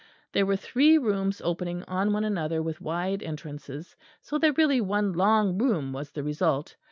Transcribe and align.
There 0.31 0.47
were 0.47 0.55
three 0.55 0.97
rooms 0.97 1.43
opening 1.45 1.83
on 1.83 2.11
one 2.11 2.23
another 2.23 2.63
with 2.63 2.81
wide 2.81 3.21
entrances, 3.21 3.95
so 4.19 4.39
that 4.39 4.57
really 4.57 4.81
one 4.81 5.13
long 5.13 5.59
room 5.59 5.93
was 5.93 6.09
the 6.09 6.23
result. 6.23 6.75